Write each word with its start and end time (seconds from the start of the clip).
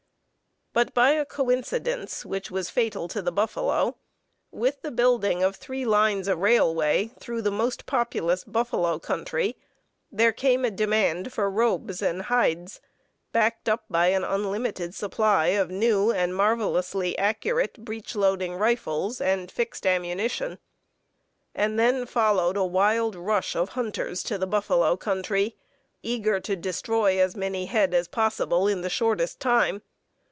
But 0.73 0.93
by 0.93 1.09
a 1.09 1.25
coincidence 1.25 2.25
which 2.25 2.49
was 2.49 2.69
fatal 2.69 3.09
to 3.09 3.21
the 3.21 3.29
buffalo, 3.33 3.97
with 4.51 4.81
the 4.83 4.89
building 4.89 5.43
of 5.43 5.57
three 5.57 5.83
lines 5.83 6.29
of 6.29 6.39
railway 6.39 7.11
through 7.19 7.41
the 7.41 7.51
most 7.51 7.85
populous 7.85 8.45
buffalo 8.45 8.97
country 8.97 9.57
there 10.13 10.31
came 10.31 10.63
a 10.63 10.71
demand 10.71 11.33
for 11.33 11.51
robes 11.51 12.01
and 12.01 12.21
hides, 12.21 12.79
backed 13.33 13.67
up 13.67 13.83
by 13.89 14.07
an 14.07 14.23
unlimited 14.23 14.95
supply 14.95 15.47
of 15.47 15.69
new 15.69 16.09
and 16.09 16.37
marvellously 16.37 17.17
accurate 17.17 17.83
breech 17.83 18.15
loading 18.15 18.55
rifles 18.55 19.19
and 19.19 19.51
fixed 19.51 19.85
ammunition. 19.85 20.57
And 21.53 21.77
then 21.77 22.05
followed 22.05 22.55
a 22.55 22.63
wild 22.63 23.17
rush 23.17 23.57
of 23.57 23.67
hunters 23.71 24.23
to 24.23 24.37
the 24.37 24.47
buffalo 24.47 24.95
country, 24.95 25.57
eager 26.01 26.39
to 26.39 26.55
destroy 26.55 27.19
as 27.21 27.35
many 27.35 27.65
head 27.65 27.93
as 27.93 28.07
possible 28.07 28.69
in 28.69 28.79
the 28.83 28.89
shortest 28.89 29.41
time. 29.41 29.81